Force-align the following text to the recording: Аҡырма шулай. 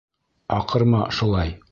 Аҡырма 0.55 1.01
шулай. 1.19 1.57